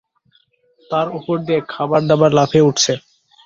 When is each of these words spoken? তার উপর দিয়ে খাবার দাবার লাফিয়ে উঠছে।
তার 0.91 1.07
উপর 1.17 1.35
দিয়ে 1.45 1.61
খাবার 1.73 2.01
দাবার 2.09 2.31
লাফিয়ে 2.37 2.67
উঠছে। 2.69 2.93